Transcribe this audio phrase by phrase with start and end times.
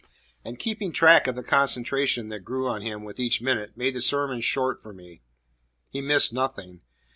[0.43, 4.01] And keeping track of the concentration that grew on him with each minute made the
[4.01, 5.21] sermon short for me.
[5.89, 6.81] He missed nothing.